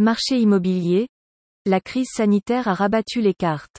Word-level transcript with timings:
Marché 0.00 0.40
immobilier. 0.40 1.06
La 1.66 1.80
crise 1.80 2.10
sanitaire 2.12 2.66
a 2.66 2.74
rabattu 2.74 3.20
les 3.20 3.32
cartes. 3.32 3.78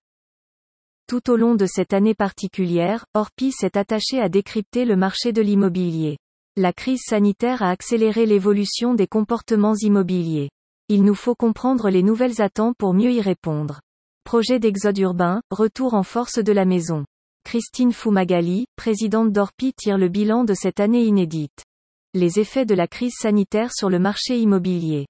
Tout 1.07 1.29
au 1.29 1.35
long 1.35 1.55
de 1.55 1.65
cette 1.65 1.91
année 1.91 2.15
particulière, 2.15 3.05
Orpi 3.13 3.51
s'est 3.51 3.77
attaché 3.77 4.21
à 4.21 4.29
décrypter 4.29 4.85
le 4.85 4.95
marché 4.95 5.33
de 5.33 5.41
l'immobilier. 5.41 6.17
La 6.55 6.71
crise 6.71 7.01
sanitaire 7.05 7.63
a 7.63 7.69
accéléré 7.69 8.25
l'évolution 8.25 8.93
des 8.93 9.07
comportements 9.07 9.75
immobiliers. 9.75 10.49
Il 10.87 11.03
nous 11.03 11.15
faut 11.15 11.35
comprendre 11.35 11.89
les 11.89 12.01
nouvelles 12.01 12.41
attentes 12.41 12.77
pour 12.77 12.93
mieux 12.93 13.11
y 13.11 13.19
répondre. 13.19 13.81
Projet 14.23 14.57
d'exode 14.57 14.97
urbain, 14.99 15.41
retour 15.51 15.95
en 15.95 16.03
force 16.03 16.39
de 16.39 16.53
la 16.53 16.63
maison. 16.63 17.03
Christine 17.43 17.91
Fumagali, 17.91 18.67
présidente 18.77 19.33
d'Orpi 19.33 19.73
tire 19.73 19.97
le 19.97 20.07
bilan 20.07 20.45
de 20.45 20.53
cette 20.53 20.79
année 20.79 21.03
inédite. 21.03 21.65
Les 22.13 22.39
effets 22.39 22.65
de 22.65 22.73
la 22.73 22.87
crise 22.87 23.15
sanitaire 23.19 23.73
sur 23.73 23.89
le 23.89 23.99
marché 23.99 24.39
immobilier. 24.39 25.07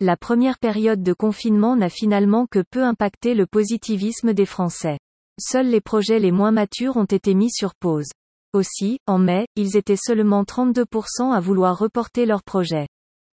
La 0.00 0.16
première 0.16 0.60
période 0.60 1.02
de 1.02 1.12
confinement 1.12 1.74
n'a 1.74 1.88
finalement 1.88 2.46
que 2.46 2.62
peu 2.70 2.84
impacté 2.84 3.34
le 3.34 3.46
positivisme 3.46 4.32
des 4.32 4.46
Français. 4.46 5.00
Seuls 5.40 5.66
les 5.66 5.80
projets 5.80 6.20
les 6.20 6.30
moins 6.30 6.52
matures 6.52 6.96
ont 6.96 7.04
été 7.04 7.34
mis 7.34 7.50
sur 7.50 7.74
pause. 7.74 8.06
Aussi, 8.52 9.00
en 9.08 9.18
mai, 9.18 9.48
ils 9.56 9.76
étaient 9.76 9.96
seulement 9.96 10.44
32% 10.44 11.32
à 11.32 11.40
vouloir 11.40 11.76
reporter 11.76 12.26
leurs 12.26 12.44
projets. 12.44 12.86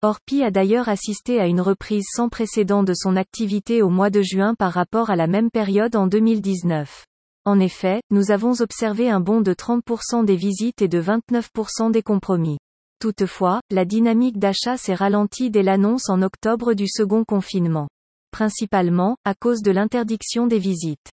Orpi 0.04 0.44
a 0.44 0.52
d'ailleurs 0.52 0.88
assisté 0.88 1.40
à 1.40 1.48
une 1.48 1.62
reprise 1.62 2.06
sans 2.12 2.30
précédent 2.30 2.84
de 2.84 2.94
son 2.94 3.16
activité 3.16 3.82
au 3.82 3.90
mois 3.90 4.12
de 4.12 4.22
juin 4.22 4.54
par 4.54 4.72
rapport 4.72 5.10
à 5.10 5.16
la 5.16 5.26
même 5.26 5.50
période 5.50 5.96
en 5.96 6.06
2019. 6.06 7.06
En 7.44 7.60
effet, 7.60 8.04
nous 8.12 8.30
avons 8.30 8.62
observé 8.62 9.10
un 9.10 9.20
bond 9.20 9.42
de 9.42 9.56
30% 9.56 10.26
des 10.26 10.36
visites 10.36 10.84
et 10.84 10.88
de 10.88 11.02
29% 11.02 11.90
des 11.90 12.04
compromis. 12.04 12.60
Toutefois, 13.02 13.62
la 13.72 13.84
dynamique 13.84 14.38
d'achat 14.38 14.78
s'est 14.78 14.94
ralentie 14.94 15.50
dès 15.50 15.64
l'annonce 15.64 16.08
en 16.08 16.22
octobre 16.22 16.76
du 16.76 16.88
second 16.88 17.24
confinement. 17.24 17.90
Principalement, 18.30 19.18
à 19.26 19.34
cause 19.34 19.64
de 19.64 19.72
l'interdiction 19.72 20.46
des 20.46 20.60
visites. 20.60 21.10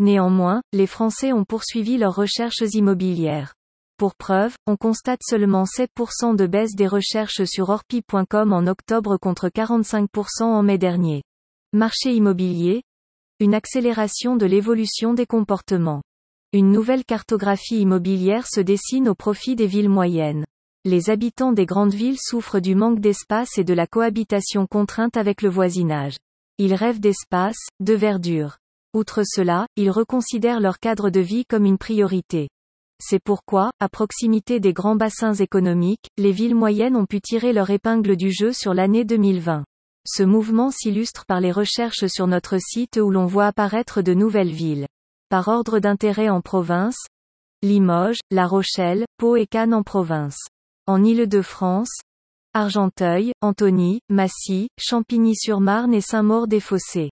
Néanmoins, 0.00 0.62
les 0.72 0.88
Français 0.88 1.32
ont 1.32 1.44
poursuivi 1.44 1.96
leurs 1.96 2.16
recherches 2.16 2.64
immobilières. 2.72 3.54
Pour 3.98 4.16
preuve, 4.16 4.56
on 4.66 4.76
constate 4.76 5.20
seulement 5.22 5.62
7% 5.62 6.34
de 6.34 6.48
baisse 6.48 6.74
des 6.74 6.88
recherches 6.88 7.44
sur 7.44 7.68
orpi.com 7.68 8.52
en 8.52 8.66
octobre 8.66 9.16
contre 9.16 9.48
45% 9.48 10.42
en 10.42 10.64
mai 10.64 10.76
dernier. 10.76 11.22
Marché 11.72 12.16
immobilier. 12.16 12.82
Une 13.38 13.54
accélération 13.54 14.34
de 14.34 14.46
l'évolution 14.46 15.14
des 15.14 15.26
comportements. 15.26 16.02
Une 16.52 16.72
nouvelle 16.72 17.04
cartographie 17.04 17.78
immobilière 17.78 18.48
se 18.48 18.60
dessine 18.60 19.08
au 19.08 19.14
profit 19.14 19.54
des 19.54 19.68
villes 19.68 19.88
moyennes 19.88 20.44
les 20.84 21.10
habitants 21.10 21.52
des 21.52 21.66
grandes 21.66 21.92
villes 21.92 22.20
souffrent 22.20 22.60
du 22.60 22.74
manque 22.74 23.00
d'espace 23.00 23.58
et 23.58 23.64
de 23.64 23.74
la 23.74 23.86
cohabitation 23.86 24.66
contrainte 24.66 25.16
avec 25.16 25.42
le 25.42 25.48
voisinage. 25.48 26.16
Ils 26.58 26.74
rêvent 26.74 27.00
d'espace, 27.00 27.58
de 27.80 27.94
verdure. 27.94 28.58
Outre 28.94 29.22
cela, 29.24 29.66
ils 29.76 29.90
reconsidèrent 29.90 30.60
leur 30.60 30.78
cadre 30.78 31.10
de 31.10 31.20
vie 31.20 31.44
comme 31.44 31.66
une 31.66 31.78
priorité. 31.78 32.48
C'est 33.00 33.22
pourquoi, 33.22 33.70
à 33.80 33.88
proximité 33.88 34.60
des 34.60 34.72
grands 34.72 34.96
bassins 34.96 35.34
économiques, 35.34 36.08
les 36.16 36.32
villes 36.32 36.54
moyennes 36.54 36.96
ont 36.96 37.06
pu 37.06 37.20
tirer 37.20 37.52
leur 37.52 37.70
épingle 37.70 38.16
du 38.16 38.32
jeu 38.32 38.52
sur 38.52 38.72
l'année 38.72 39.04
2020. 39.04 39.64
Ce 40.06 40.22
mouvement 40.22 40.70
s'illustre 40.70 41.26
par 41.26 41.40
les 41.40 41.52
recherches 41.52 42.06
sur 42.06 42.26
notre 42.26 42.58
site 42.58 42.98
où 43.02 43.10
l'on 43.10 43.26
voit 43.26 43.46
apparaître 43.46 44.00
de 44.00 44.14
nouvelles 44.14 44.52
villes. 44.52 44.86
Par 45.28 45.48
ordre 45.48 45.80
d'intérêt 45.80 46.28
en 46.28 46.40
province, 46.40 46.98
Limoges, 47.62 48.20
La 48.30 48.46
Rochelle, 48.46 49.04
Pau 49.18 49.36
et 49.36 49.46
Cannes 49.46 49.74
en 49.74 49.82
province 49.82 50.38
en 50.88 51.04
Île-de-France, 51.04 52.00
Argenteuil, 52.54 53.32
Antony, 53.42 54.00
Massy, 54.08 54.68
Champigny-sur-Marne 54.80 55.92
et 55.92 56.00
Saint-Maur-des-Fossés. 56.00 57.10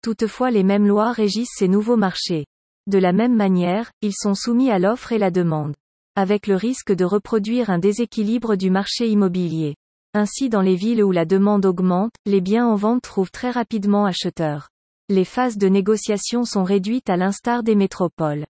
Toutefois 0.00 0.52
les 0.52 0.62
mêmes 0.62 0.86
lois 0.86 1.10
régissent 1.10 1.56
ces 1.56 1.66
nouveaux 1.66 1.96
marchés. 1.96 2.46
De 2.86 2.98
la 2.98 3.12
même 3.12 3.34
manière, 3.34 3.90
ils 4.00 4.14
sont 4.14 4.36
soumis 4.36 4.70
à 4.70 4.78
l'offre 4.78 5.10
et 5.10 5.18
la 5.18 5.32
demande. 5.32 5.74
Avec 6.14 6.46
le 6.46 6.54
risque 6.54 6.92
de 6.92 7.04
reproduire 7.04 7.68
un 7.68 7.80
déséquilibre 7.80 8.54
du 8.54 8.70
marché 8.70 9.08
immobilier. 9.08 9.74
Ainsi 10.14 10.48
dans 10.48 10.62
les 10.62 10.76
villes 10.76 11.02
où 11.02 11.10
la 11.10 11.24
demande 11.24 11.66
augmente, 11.66 12.14
les 12.26 12.40
biens 12.40 12.68
en 12.68 12.76
vente 12.76 13.02
trouvent 13.02 13.32
très 13.32 13.50
rapidement 13.50 14.06
acheteurs. 14.06 14.68
Les 15.08 15.24
phases 15.24 15.58
de 15.58 15.66
négociation 15.66 16.44
sont 16.44 16.62
réduites 16.62 17.10
à 17.10 17.16
l'instar 17.16 17.64
des 17.64 17.74
métropoles. 17.74 18.46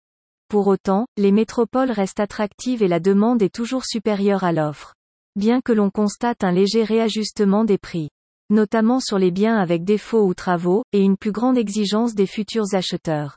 Pour 0.54 0.68
autant, 0.68 1.08
les 1.16 1.32
métropoles 1.32 1.90
restent 1.90 2.20
attractives 2.20 2.80
et 2.80 2.86
la 2.86 3.00
demande 3.00 3.42
est 3.42 3.52
toujours 3.52 3.84
supérieure 3.84 4.44
à 4.44 4.52
l'offre. 4.52 4.94
Bien 5.34 5.60
que 5.60 5.72
l'on 5.72 5.90
constate 5.90 6.44
un 6.44 6.52
léger 6.52 6.84
réajustement 6.84 7.64
des 7.64 7.76
prix. 7.76 8.08
Notamment 8.50 9.00
sur 9.00 9.18
les 9.18 9.32
biens 9.32 9.58
avec 9.58 9.82
défauts 9.82 10.24
ou 10.24 10.32
travaux, 10.32 10.84
et 10.92 11.00
une 11.00 11.16
plus 11.16 11.32
grande 11.32 11.58
exigence 11.58 12.14
des 12.14 12.28
futurs 12.28 12.72
acheteurs. 12.72 13.36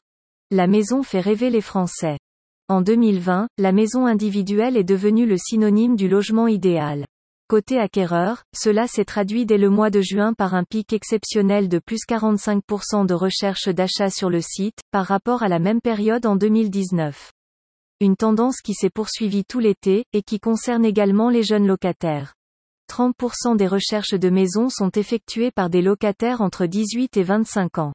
La 0.51 0.67
maison 0.67 1.01
fait 1.01 1.19
rêver 1.19 1.49
les 1.49 1.61
Français. 1.61 2.19
En 2.67 2.81
2020, 2.83 3.47
la 3.57 3.71
maison 3.71 4.05
individuelle 4.05 4.77
est 4.77 4.83
devenue 4.83 5.25
le 5.25 5.39
synonyme 5.39 5.95
du 5.95 6.07
logement 6.07 6.45
idéal. 6.45 7.03
Côté 7.49 7.79
acquéreur, 7.79 8.43
cela 8.53 8.87
s'est 8.87 9.05
traduit 9.05 9.45
dès 9.45 9.57
le 9.57 9.69
mois 9.69 9.89
de 9.89 10.01
juin 10.01 10.33
par 10.33 10.53
un 10.53 10.65
pic 10.65 10.91
exceptionnel 10.91 11.69
de 11.69 11.79
plus 11.79 12.01
45% 12.05 13.05
de 13.05 13.13
recherche 13.13 13.69
d'achat 13.69 14.09
sur 14.09 14.29
le 14.29 14.41
site, 14.41 14.79
par 14.91 15.05
rapport 15.05 15.43
à 15.43 15.47
la 15.47 15.59
même 15.59 15.79
période 15.79 16.25
en 16.25 16.35
2019. 16.35 17.31
Une 18.01 18.17
tendance 18.17 18.59
qui 18.59 18.73
s'est 18.73 18.89
poursuivie 18.89 19.45
tout 19.45 19.59
l'été, 19.59 20.03
et 20.11 20.23
qui 20.23 20.41
concerne 20.41 20.83
également 20.83 21.29
les 21.29 21.43
jeunes 21.43 21.65
locataires. 21.65 22.33
30% 22.91 23.55
des 23.55 23.67
recherches 23.67 24.13
de 24.13 24.29
maisons 24.29 24.69
sont 24.69 24.91
effectuées 24.91 25.51
par 25.51 25.69
des 25.69 25.81
locataires 25.81 26.41
entre 26.41 26.65
18 26.65 27.15
et 27.15 27.23
25 27.23 27.77
ans. 27.77 27.93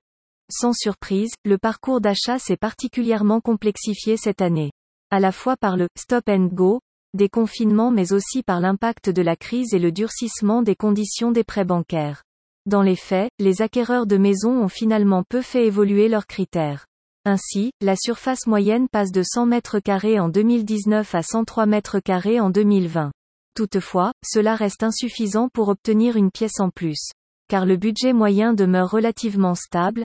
Sans 0.51 0.73
surprise, 0.73 1.35
le 1.45 1.59
parcours 1.59 2.01
d'achat 2.01 2.39
s'est 2.39 2.57
particulièrement 2.57 3.43
complexifié 3.43 4.17
cette 4.17 4.41
année. 4.41 4.73
À 5.11 5.21
la 5.21 5.31
fois 5.31 5.59
par 5.59 5.77
le 5.77 5.89
stop 5.99 6.27
and 6.31 6.49
go, 6.55 6.81
des 7.15 7.29
confinements 7.29 7.91
mais 7.91 8.13
aussi 8.13 8.43
par 8.43 8.61
l'impact 8.61 9.11
de 9.11 9.23
la 9.23 9.37
crise 9.37 9.75
et 9.75 9.79
le 9.79 9.93
durcissement 9.93 10.63
des 10.63 10.77
conditions 10.77 11.33
des 11.33 11.45
prêts 11.45 11.65
bancaires. 11.65 12.23
Dans 12.67 12.83
les 12.83 12.97
faits, 12.97 13.31
les 13.39 13.61
acquéreurs 13.61 14.07
de 14.07 14.17
maisons 14.17 14.63
ont 14.63 14.69
finalement 14.69 15.25
peu 15.29 15.43
fait 15.43 15.67
évoluer 15.67 16.09
leurs 16.09 16.27
critères. 16.27 16.87
Ainsi, 17.25 17.71
la 17.81 17.97
surface 17.97 18.47
moyenne 18.47 18.89
passe 18.89 19.13
de 19.13 19.23
100 19.23 19.47
mètres 19.47 19.79
carrés 19.79 20.19
en 20.19 20.29
2019 20.29 21.15
à 21.15 21.23
103 21.23 21.67
mètres 21.67 22.01
carrés 22.01 22.41
en 22.41 22.51
2020. 22.51 23.13
Toutefois, 23.55 24.13
cela 24.25 24.57
reste 24.57 24.83
insuffisant 24.83 25.49
pour 25.49 25.69
obtenir 25.69 26.17
une 26.17 26.31
pièce 26.31 26.59
en 26.59 26.71
plus. 26.71 27.11
Car 27.49 27.67
le 27.67 27.77
budget 27.77 28.13
moyen 28.13 28.55
demeure 28.55 28.91
relativement 28.91 29.55
stable, 29.55 30.05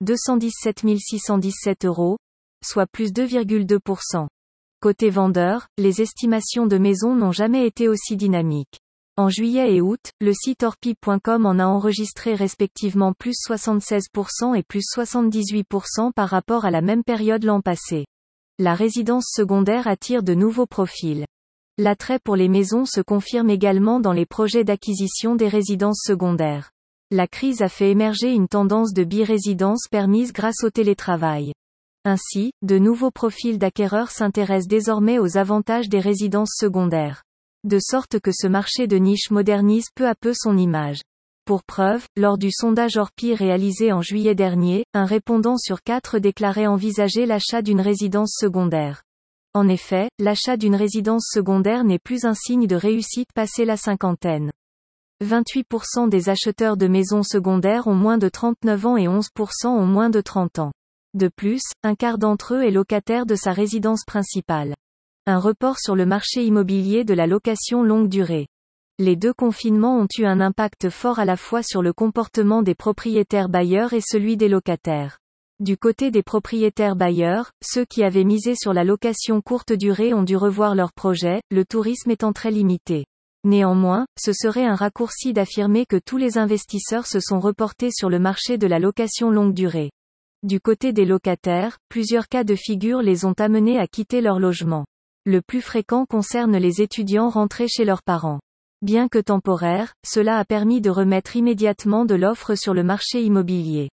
217 0.00 0.84
617 0.98 1.84
euros, 1.84 2.18
soit 2.64 2.86
plus 2.86 3.12
2,2%. 3.12 4.28
Côté 4.84 5.08
vendeur, 5.08 5.68
les 5.78 6.02
estimations 6.02 6.66
de 6.66 6.76
maisons 6.76 7.14
n'ont 7.14 7.32
jamais 7.32 7.66
été 7.66 7.88
aussi 7.88 8.18
dynamiques. 8.18 8.80
En 9.16 9.30
juillet 9.30 9.76
et 9.76 9.80
août, 9.80 10.10
le 10.20 10.34
site 10.34 10.62
orpi.com 10.62 11.46
en 11.46 11.58
a 11.58 11.64
enregistré 11.64 12.34
respectivement 12.34 13.14
plus 13.14 13.34
76% 13.48 14.54
et 14.54 14.62
plus 14.62 14.82
78% 14.94 16.12
par 16.12 16.28
rapport 16.28 16.66
à 16.66 16.70
la 16.70 16.82
même 16.82 17.02
période 17.02 17.44
l'an 17.44 17.62
passé. 17.62 18.04
La 18.58 18.74
résidence 18.74 19.24
secondaire 19.34 19.88
attire 19.88 20.22
de 20.22 20.34
nouveaux 20.34 20.66
profils. 20.66 21.24
L'attrait 21.78 22.20
pour 22.22 22.36
les 22.36 22.50
maisons 22.50 22.84
se 22.84 23.00
confirme 23.00 23.48
également 23.48 24.00
dans 24.00 24.12
les 24.12 24.26
projets 24.26 24.64
d'acquisition 24.64 25.34
des 25.34 25.48
résidences 25.48 26.02
secondaires. 26.04 26.72
La 27.10 27.26
crise 27.26 27.62
a 27.62 27.70
fait 27.70 27.90
émerger 27.90 28.34
une 28.34 28.48
tendance 28.48 28.92
de 28.92 29.04
bi-résidence 29.04 29.88
permise 29.90 30.34
grâce 30.34 30.62
au 30.62 30.68
télétravail. 30.68 31.54
Ainsi, 32.06 32.52
de 32.60 32.78
nouveaux 32.78 33.10
profils 33.10 33.58
d'acquéreurs 33.58 34.10
s'intéressent 34.10 34.68
désormais 34.68 35.18
aux 35.18 35.38
avantages 35.38 35.88
des 35.88 36.00
résidences 36.00 36.52
secondaires. 36.54 37.22
De 37.64 37.78
sorte 37.80 38.20
que 38.20 38.30
ce 38.30 38.46
marché 38.46 38.86
de 38.86 38.96
niche 38.96 39.30
modernise 39.30 39.86
peu 39.94 40.06
à 40.06 40.14
peu 40.14 40.34
son 40.34 40.58
image. 40.58 41.00
Pour 41.46 41.64
preuve, 41.64 42.04
lors 42.14 42.36
du 42.36 42.50
sondage 42.50 42.98
Orpi 42.98 43.34
réalisé 43.34 43.90
en 43.90 44.02
juillet 44.02 44.34
dernier, 44.34 44.84
un 44.92 45.06
répondant 45.06 45.56
sur 45.56 45.82
quatre 45.82 46.18
déclarait 46.18 46.66
envisager 46.66 47.24
l'achat 47.24 47.62
d'une 47.62 47.80
résidence 47.80 48.34
secondaire. 48.38 49.02
En 49.54 49.66
effet, 49.66 50.10
l'achat 50.18 50.58
d'une 50.58 50.76
résidence 50.76 51.28
secondaire 51.32 51.84
n'est 51.84 51.98
plus 51.98 52.26
un 52.26 52.34
signe 52.34 52.66
de 52.66 52.76
réussite 52.76 53.32
passé 53.34 53.64
la 53.64 53.78
cinquantaine. 53.78 54.52
28% 55.24 56.10
des 56.10 56.28
acheteurs 56.28 56.76
de 56.76 56.86
maisons 56.86 57.22
secondaires 57.22 57.86
ont 57.86 57.94
moins 57.94 58.18
de 58.18 58.28
39 58.28 58.86
ans 58.86 58.96
et 58.98 59.06
11% 59.06 59.68
ont 59.68 59.86
moins 59.86 60.10
de 60.10 60.20
30 60.20 60.58
ans. 60.58 60.72
De 61.14 61.28
plus, 61.28 61.62
un 61.84 61.94
quart 61.94 62.18
d'entre 62.18 62.56
eux 62.56 62.64
est 62.64 62.72
locataire 62.72 63.24
de 63.24 63.36
sa 63.36 63.52
résidence 63.52 64.02
principale. 64.04 64.74
Un 65.26 65.38
report 65.38 65.78
sur 65.78 65.94
le 65.94 66.06
marché 66.06 66.44
immobilier 66.44 67.04
de 67.04 67.14
la 67.14 67.28
location 67.28 67.84
longue 67.84 68.08
durée. 68.08 68.48
Les 68.98 69.14
deux 69.14 69.32
confinements 69.32 69.96
ont 70.00 70.08
eu 70.18 70.24
un 70.24 70.40
impact 70.40 70.90
fort 70.90 71.20
à 71.20 71.24
la 71.24 71.36
fois 71.36 71.62
sur 71.62 71.82
le 71.82 71.92
comportement 71.92 72.62
des 72.62 72.74
propriétaires 72.74 73.48
bailleurs 73.48 73.92
et 73.92 74.00
celui 74.00 74.36
des 74.36 74.48
locataires. 74.48 75.18
Du 75.60 75.76
côté 75.76 76.10
des 76.10 76.24
propriétaires 76.24 76.96
bailleurs, 76.96 77.52
ceux 77.62 77.84
qui 77.84 78.02
avaient 78.02 78.24
misé 78.24 78.56
sur 78.56 78.72
la 78.72 78.82
location 78.82 79.40
courte 79.40 79.72
durée 79.72 80.14
ont 80.14 80.24
dû 80.24 80.36
revoir 80.36 80.74
leurs 80.74 80.92
projets, 80.92 81.42
le 81.52 81.64
tourisme 81.64 82.10
étant 82.10 82.32
très 82.32 82.50
limité. 82.50 83.06
Néanmoins, 83.44 84.06
ce 84.18 84.32
serait 84.32 84.66
un 84.66 84.74
raccourci 84.74 85.32
d'affirmer 85.32 85.86
que 85.86 86.00
tous 86.04 86.16
les 86.16 86.38
investisseurs 86.38 87.06
se 87.06 87.20
sont 87.20 87.38
reportés 87.38 87.90
sur 87.92 88.10
le 88.10 88.18
marché 88.18 88.58
de 88.58 88.66
la 88.66 88.80
location 88.80 89.30
longue 89.30 89.54
durée. 89.54 89.90
Du 90.44 90.60
côté 90.60 90.92
des 90.92 91.06
locataires, 91.06 91.78
plusieurs 91.88 92.28
cas 92.28 92.44
de 92.44 92.54
figure 92.54 93.00
les 93.00 93.24
ont 93.24 93.32
amenés 93.38 93.78
à 93.78 93.86
quitter 93.86 94.20
leur 94.20 94.38
logement. 94.38 94.84
Le 95.24 95.40
plus 95.40 95.62
fréquent 95.62 96.04
concerne 96.04 96.58
les 96.58 96.82
étudiants 96.82 97.30
rentrés 97.30 97.66
chez 97.66 97.86
leurs 97.86 98.02
parents. 98.02 98.40
Bien 98.82 99.08
que 99.08 99.18
temporaire, 99.18 99.94
cela 100.04 100.36
a 100.36 100.44
permis 100.44 100.82
de 100.82 100.90
remettre 100.90 101.34
immédiatement 101.34 102.04
de 102.04 102.14
l'offre 102.14 102.56
sur 102.56 102.74
le 102.74 102.84
marché 102.84 103.22
immobilier. 103.22 103.88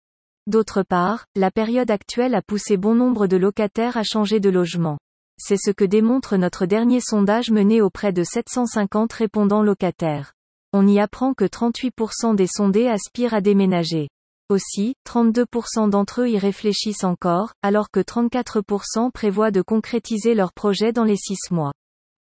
D'autre 0.46 0.82
part, 0.82 1.26
la 1.36 1.50
période 1.50 1.90
actuelle 1.90 2.34
a 2.34 2.40
poussé 2.40 2.78
bon 2.78 2.94
nombre 2.94 3.26
de 3.26 3.36
locataires 3.36 3.98
à 3.98 4.02
changer 4.02 4.40
de 4.40 4.48
logement. 4.48 4.96
C'est 5.38 5.58
ce 5.58 5.70
que 5.70 5.84
démontre 5.84 6.38
notre 6.38 6.64
dernier 6.64 7.02
sondage 7.02 7.50
mené 7.50 7.82
auprès 7.82 8.14
de 8.14 8.24
750 8.24 9.12
répondants 9.12 9.62
locataires. 9.62 10.32
On 10.72 10.86
y 10.86 10.98
apprend 10.98 11.34
que 11.34 11.44
38% 11.44 12.36
des 12.36 12.46
sondés 12.46 12.88
aspirent 12.88 13.34
à 13.34 13.42
déménager. 13.42 14.08
Aussi, 14.50 14.94
32% 15.06 15.90
d'entre 15.90 16.22
eux 16.22 16.30
y 16.30 16.38
réfléchissent 16.38 17.04
encore, 17.04 17.52
alors 17.62 17.90
que 17.90 18.00
34% 18.00 19.10
prévoient 19.12 19.50
de 19.50 19.60
concrétiser 19.60 20.34
leur 20.34 20.54
projet 20.54 20.90
dans 20.90 21.04
les 21.04 21.16
6 21.16 21.50
mois. 21.50 21.72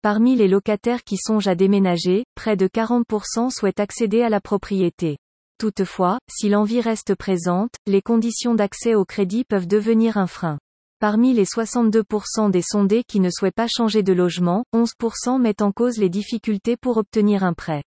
Parmi 0.00 0.34
les 0.34 0.48
locataires 0.48 1.04
qui 1.04 1.16
songent 1.18 1.48
à 1.48 1.54
déménager, 1.54 2.24
près 2.34 2.56
de 2.56 2.66
40% 2.66 3.50
souhaitent 3.50 3.80
accéder 3.80 4.22
à 4.22 4.30
la 4.30 4.40
propriété. 4.40 5.18
Toutefois, 5.58 6.18
si 6.30 6.48
l'envie 6.48 6.80
reste 6.80 7.14
présente, 7.14 7.74
les 7.86 8.02
conditions 8.02 8.54
d'accès 8.54 8.94
au 8.94 9.04
crédit 9.04 9.44
peuvent 9.44 9.66
devenir 9.66 10.16
un 10.16 10.26
frein. 10.26 10.58
Parmi 11.00 11.34
les 11.34 11.44
62% 11.44 12.50
des 12.50 12.62
sondés 12.62 13.04
qui 13.06 13.20
ne 13.20 13.30
souhaitent 13.30 13.54
pas 13.54 13.68
changer 13.68 14.02
de 14.02 14.14
logement, 14.14 14.64
11% 14.74 15.40
mettent 15.40 15.62
en 15.62 15.72
cause 15.72 15.98
les 15.98 16.08
difficultés 16.08 16.78
pour 16.78 16.96
obtenir 16.96 17.44
un 17.44 17.52
prêt. 17.52 17.82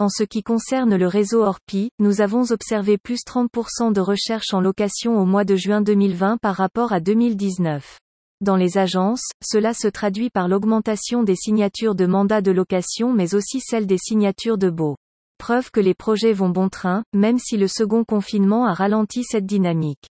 En 0.00 0.08
ce 0.08 0.22
qui 0.22 0.42
concerne 0.42 0.96
le 0.96 1.06
réseau 1.06 1.42
Orpi, 1.42 1.90
nous 1.98 2.22
avons 2.22 2.50
observé 2.52 2.96
plus 2.96 3.20
30% 3.22 3.92
de 3.92 4.00
recherches 4.00 4.54
en 4.54 4.62
location 4.62 5.20
au 5.20 5.26
mois 5.26 5.44
de 5.44 5.56
juin 5.56 5.82
2020 5.82 6.38
par 6.38 6.54
rapport 6.56 6.94
à 6.94 7.00
2019. 7.00 7.98
Dans 8.40 8.56
les 8.56 8.78
agences, 8.78 9.26
cela 9.44 9.74
se 9.74 9.88
traduit 9.88 10.30
par 10.30 10.48
l'augmentation 10.48 11.22
des 11.22 11.36
signatures 11.36 11.94
de 11.94 12.06
mandats 12.06 12.40
de 12.40 12.50
location 12.50 13.12
mais 13.12 13.34
aussi 13.34 13.60
celle 13.60 13.86
des 13.86 13.98
signatures 13.98 14.56
de 14.56 14.70
baux. 14.70 14.96
Preuve 15.36 15.70
que 15.70 15.80
les 15.80 15.92
projets 15.92 16.32
vont 16.32 16.48
bon 16.48 16.70
train, 16.70 17.04
même 17.12 17.38
si 17.38 17.58
le 17.58 17.68
second 17.68 18.04
confinement 18.04 18.64
a 18.64 18.72
ralenti 18.72 19.22
cette 19.22 19.44
dynamique. 19.44 20.08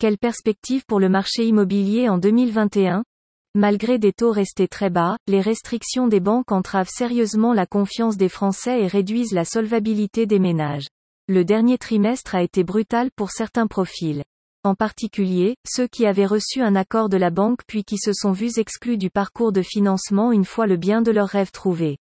Quelle 0.00 0.18
perspective 0.18 0.82
pour 0.84 0.98
le 0.98 1.08
marché 1.08 1.46
immobilier 1.46 2.08
en 2.08 2.18
2021 2.18 3.04
Malgré 3.60 3.98
des 3.98 4.12
taux 4.12 4.30
restés 4.30 4.68
très 4.68 4.88
bas, 4.88 5.16
les 5.26 5.40
restrictions 5.40 6.06
des 6.06 6.20
banques 6.20 6.52
entravent 6.52 6.88
sérieusement 6.88 7.52
la 7.52 7.66
confiance 7.66 8.16
des 8.16 8.28
Français 8.28 8.82
et 8.82 8.86
réduisent 8.86 9.32
la 9.32 9.44
solvabilité 9.44 10.26
des 10.26 10.38
ménages. 10.38 10.86
Le 11.26 11.44
dernier 11.44 11.76
trimestre 11.76 12.36
a 12.36 12.42
été 12.44 12.62
brutal 12.62 13.10
pour 13.16 13.32
certains 13.32 13.66
profils. 13.66 14.22
En 14.62 14.76
particulier, 14.76 15.56
ceux 15.66 15.88
qui 15.88 16.06
avaient 16.06 16.24
reçu 16.24 16.62
un 16.62 16.76
accord 16.76 17.08
de 17.08 17.16
la 17.16 17.30
banque 17.30 17.62
puis 17.66 17.82
qui 17.82 17.98
se 17.98 18.12
sont 18.12 18.30
vus 18.30 18.60
exclus 18.60 18.96
du 18.96 19.10
parcours 19.10 19.50
de 19.50 19.62
financement 19.62 20.30
une 20.30 20.44
fois 20.44 20.68
le 20.68 20.76
bien 20.76 21.02
de 21.02 21.10
leur 21.10 21.26
rêve 21.26 21.50
trouvé. 21.50 21.98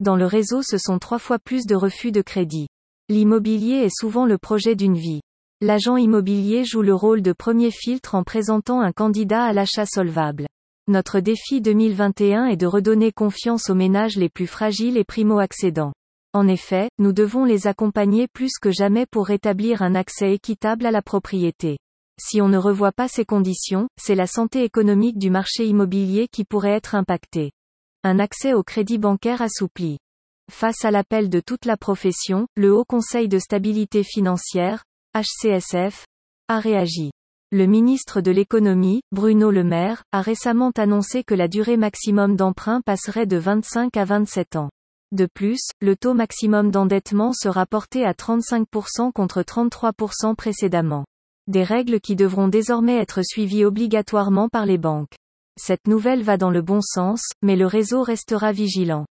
Dans 0.00 0.14
le 0.14 0.26
réseau 0.26 0.60
ce 0.60 0.76
sont 0.76 0.98
trois 0.98 1.18
fois 1.18 1.38
plus 1.38 1.64
de 1.64 1.74
refus 1.74 2.12
de 2.12 2.20
crédit. 2.20 2.68
L'immobilier 3.08 3.76
est 3.76 3.98
souvent 3.98 4.26
le 4.26 4.36
projet 4.36 4.74
d'une 4.74 4.98
vie. 4.98 5.22
L'agent 5.62 5.96
immobilier 5.96 6.66
joue 6.66 6.82
le 6.82 6.94
rôle 6.94 7.22
de 7.22 7.32
premier 7.32 7.70
filtre 7.70 8.14
en 8.14 8.24
présentant 8.24 8.82
un 8.82 8.92
candidat 8.92 9.44
à 9.44 9.54
l'achat 9.54 9.86
solvable. 9.86 10.47
Notre 10.88 11.20
défi 11.20 11.60
2021 11.60 12.46
est 12.46 12.56
de 12.56 12.66
redonner 12.66 13.12
confiance 13.12 13.68
aux 13.68 13.74
ménages 13.74 14.16
les 14.16 14.30
plus 14.30 14.46
fragiles 14.46 14.96
et 14.96 15.04
primo-accédants. 15.04 15.92
En 16.32 16.48
effet, 16.48 16.88
nous 16.98 17.12
devons 17.12 17.44
les 17.44 17.66
accompagner 17.66 18.26
plus 18.26 18.52
que 18.58 18.70
jamais 18.70 19.04
pour 19.04 19.26
rétablir 19.26 19.82
un 19.82 19.94
accès 19.94 20.32
équitable 20.32 20.86
à 20.86 20.90
la 20.90 21.02
propriété. 21.02 21.76
Si 22.18 22.40
on 22.40 22.48
ne 22.48 22.56
revoit 22.56 22.92
pas 22.92 23.06
ces 23.06 23.26
conditions, 23.26 23.86
c'est 24.00 24.14
la 24.14 24.26
santé 24.26 24.64
économique 24.64 25.18
du 25.18 25.28
marché 25.28 25.66
immobilier 25.66 26.26
qui 26.26 26.44
pourrait 26.46 26.76
être 26.76 26.94
impactée. 26.94 27.52
Un 28.02 28.18
accès 28.18 28.54
au 28.54 28.62
crédit 28.62 28.96
bancaire 28.96 29.42
assoupli. 29.42 29.98
Face 30.50 30.86
à 30.86 30.90
l'appel 30.90 31.28
de 31.28 31.40
toute 31.40 31.66
la 31.66 31.76
profession, 31.76 32.46
le 32.56 32.74
Haut 32.74 32.86
Conseil 32.86 33.28
de 33.28 33.38
stabilité 33.38 34.04
financière, 34.04 34.84
HCSF, 35.14 36.06
a 36.48 36.60
réagi. 36.60 37.10
Le 37.50 37.64
ministre 37.64 38.20
de 38.20 38.30
l'économie, 38.30 39.00
Bruno 39.10 39.50
Le 39.50 39.64
Maire, 39.64 40.02
a 40.12 40.20
récemment 40.20 40.70
annoncé 40.76 41.24
que 41.24 41.32
la 41.32 41.48
durée 41.48 41.78
maximum 41.78 42.36
d'emprunt 42.36 42.82
passerait 42.82 43.24
de 43.24 43.38
25 43.38 43.96
à 43.96 44.04
27 44.04 44.56
ans. 44.56 44.68
De 45.12 45.26
plus, 45.32 45.70
le 45.80 45.96
taux 45.96 46.12
maximum 46.12 46.70
d'endettement 46.70 47.32
sera 47.32 47.64
porté 47.64 48.04
à 48.04 48.12
35% 48.12 49.12
contre 49.12 49.40
33% 49.40 50.34
précédemment. 50.34 51.06
Des 51.46 51.64
règles 51.64 52.00
qui 52.00 52.16
devront 52.16 52.48
désormais 52.48 52.98
être 52.98 53.22
suivies 53.24 53.64
obligatoirement 53.64 54.50
par 54.50 54.66
les 54.66 54.76
banques. 54.76 55.16
Cette 55.58 55.86
nouvelle 55.86 56.22
va 56.22 56.36
dans 56.36 56.50
le 56.50 56.60
bon 56.60 56.82
sens, 56.82 57.22
mais 57.40 57.56
le 57.56 57.64
réseau 57.66 58.02
restera 58.02 58.52
vigilant. 58.52 59.06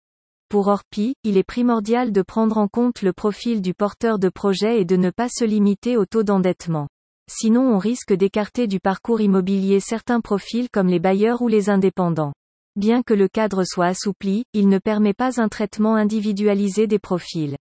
Pour 0.48 0.68
Orpi, 0.68 1.16
il 1.24 1.38
est 1.38 1.44
primordial 1.44 2.12
de 2.12 2.22
prendre 2.22 2.60
en 2.60 2.68
compte 2.68 3.02
le 3.02 3.14
profil 3.14 3.64
du 3.64 3.74
porteur 3.74 4.20
de 4.20 4.30
projet 4.30 4.80
et 4.80 4.86
de 4.86 4.96
ne 4.96 5.10
pas 5.10 5.28
se 5.28 5.44
limiter 5.44 5.98
au 5.98 6.06
taux 6.06 6.22
d'endettement. 6.22 6.88
Sinon 7.30 7.74
on 7.74 7.78
risque 7.78 8.14
d'écarter 8.14 8.68
du 8.68 8.80
parcours 8.80 9.22
immobilier 9.22 9.80
certains 9.80 10.22
profils 10.22 10.70
comme 10.72 10.88
les 10.88 11.00
bailleurs 11.00 11.42
ou 11.42 11.48
les 11.48 11.70
indépendants. 11.70 12.34
Bien 12.78 13.04
que 13.04 13.14
le 13.14 13.28
cadre 13.28 13.64
soit 13.66 13.88
assoupli, 13.88 14.44
il 14.54 14.70
ne 14.70 14.80
permet 14.80 15.14
pas 15.14 15.42
un 15.42 15.50
traitement 15.50 15.96
individualisé 15.96 16.88
des 16.88 17.00
profils. 17.00 17.58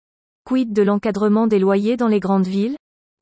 Quid 0.45 0.73
de 0.73 0.83
l'encadrement 0.83 1.47
des 1.47 1.59
loyers 1.59 1.97
dans 1.97 2.09
les 2.09 2.19
grandes 2.19 2.47
villes? 2.47 2.77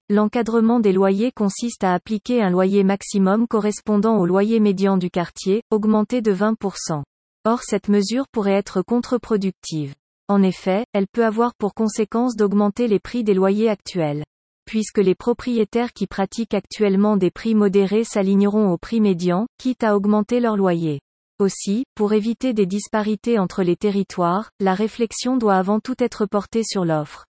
L'encadrement 0.08 0.80
des 0.80 0.92
loyers 0.92 1.30
consiste 1.30 1.84
à 1.84 1.92
appliquer 1.92 2.42
un 2.42 2.50
loyer 2.50 2.84
maximum 2.84 3.46
correspondant 3.46 4.18
au 4.18 4.26
loyer 4.26 4.60
médian 4.60 4.96
du 4.96 5.10
quartier, 5.10 5.62
augmenté 5.70 6.22
de 6.22 6.32
20%. 6.32 7.02
Or 7.44 7.62
cette 7.62 7.88
mesure 7.88 8.26
pourrait 8.32 8.54
être 8.54 8.82
contre-productive. 8.82 9.94
En 10.28 10.42
effet, 10.42 10.84
elle 10.94 11.06
peut 11.06 11.24
avoir 11.24 11.54
pour 11.54 11.74
conséquence 11.74 12.34
d'augmenter 12.34 12.88
les 12.88 12.98
prix 12.98 13.24
des 13.24 13.34
loyers 13.34 13.68
actuels. 13.68 14.24
Puisque 14.70 14.98
les 14.98 15.16
propriétaires 15.16 15.92
qui 15.92 16.06
pratiquent 16.06 16.54
actuellement 16.54 17.16
des 17.16 17.32
prix 17.32 17.56
modérés 17.56 18.04
s'aligneront 18.04 18.70
au 18.70 18.78
prix 18.78 19.00
médian, 19.00 19.48
quitte 19.58 19.82
à 19.82 19.96
augmenter 19.96 20.38
leur 20.38 20.56
loyer. 20.56 21.00
Aussi, 21.40 21.86
pour 21.96 22.12
éviter 22.12 22.52
des 22.52 22.66
disparités 22.66 23.40
entre 23.40 23.64
les 23.64 23.74
territoires, 23.74 24.52
la 24.60 24.74
réflexion 24.74 25.36
doit 25.36 25.56
avant 25.56 25.80
tout 25.80 25.96
être 25.98 26.24
portée 26.24 26.62
sur 26.62 26.84
l'offre. 26.84 27.26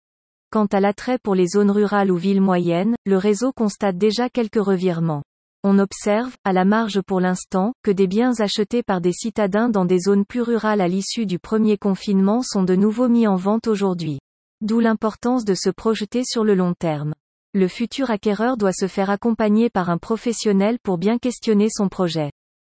Quant 0.53 0.67
à 0.67 0.81
l'attrait 0.81 1.17
pour 1.17 1.35
les 1.35 1.47
zones 1.47 1.71
rurales 1.71 2.11
ou 2.11 2.17
villes 2.17 2.43
moyennes, 2.43 2.95
le 3.07 3.17
réseau 3.17 3.53
constate 3.53 3.97
déjà 3.97 4.29
quelques 4.29 4.63
revirements. 4.63 5.23
On 5.65 5.79
observe, 5.79 6.37
à 6.45 6.53
la 6.53 6.67
marge 6.67 7.01
pour 7.01 7.21
l'instant, 7.21 7.73
que 7.83 7.91
des 7.91 8.07
biens 8.07 8.39
achetés 8.39 8.83
par 8.83 9.01
des 9.01 9.15
citadins 9.15 9.71
dans 9.71 9.87
des 9.87 10.01
zones 10.01 10.27
plus 10.27 10.43
rurales 10.43 10.83
à 10.83 10.89
l'issue 10.89 11.25
du 11.25 11.39
premier 11.39 11.79
confinement 11.79 12.43
sont 12.43 12.65
de 12.65 12.77
nouveau 12.77 13.09
mis 13.09 13.27
en 13.27 13.37
vente 13.37 13.67
aujourd'hui. 13.67 14.19
D'où 14.61 14.79
l'importance 14.79 15.47
de 15.47 15.55
se 15.55 15.71
projeter 15.71 16.21
sur 16.23 16.45
le 16.45 16.55
long 16.55 16.75
terme. 16.79 17.15
Le 17.53 17.67
futur 17.67 18.13
acquéreur 18.13 18.57
doit 18.57 18.73
se 18.73 18.87
faire 18.87 19.11
accompagner 19.11 19.71
par 19.71 19.91
un 19.91 19.99
professionnel 19.99 20.79
pour 20.85 20.99
bien 20.99 21.19
questionner 21.19 21.67
son 21.69 21.89
projet. 21.89 22.31